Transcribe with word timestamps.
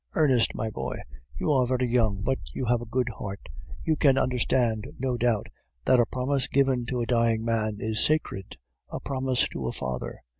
"'Ernest, 0.15 0.55
my 0.55 0.71
boy, 0.71 0.97
you 1.39 1.51
are 1.51 1.67
very 1.67 1.85
young; 1.85 2.23
but 2.23 2.39
you 2.53 2.65
have 2.65 2.81
a 2.81 2.87
good 2.87 3.07
heart; 3.19 3.49
you 3.83 3.95
can 3.95 4.17
understand, 4.17 4.87
no 4.97 5.15
doubt, 5.15 5.45
that 5.85 5.99
a 5.99 6.07
promise 6.07 6.47
given 6.47 6.87
to 6.87 7.01
a 7.01 7.05
dying 7.05 7.45
man 7.45 7.75
is 7.77 8.03
sacred; 8.03 8.57
a 8.89 8.99
promise 8.99 9.47
to 9.49 9.67
a 9.67 9.71
father... 9.71 10.23